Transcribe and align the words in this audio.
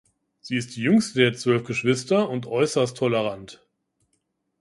Sie 0.39 0.55
ist 0.55 0.75
die 0.77 0.81
jüngste 0.81 1.19
der 1.19 1.33
zwölf 1.35 1.63
Geschwister 1.63 2.27
und 2.27 2.47
äußerst 2.47 2.97
tolerant. 2.97 3.63